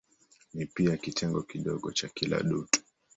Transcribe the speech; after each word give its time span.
Ni 0.53 0.65
pia 0.65 0.97
kitengo 0.97 1.41
kidogo 1.43 1.91
cha 1.91 2.07
kila 2.09 2.43
dutu. 2.43 2.79